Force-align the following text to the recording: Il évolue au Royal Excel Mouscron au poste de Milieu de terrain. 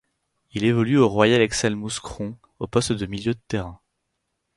Il 0.53 0.63
évolue 0.63 0.97
au 0.97 1.07
Royal 1.07 1.41
Excel 1.41 1.75
Mouscron 1.75 2.35
au 2.57 2.65
poste 2.65 2.93
de 2.93 3.05
Milieu 3.05 3.35
de 3.35 3.39
terrain. 3.47 3.79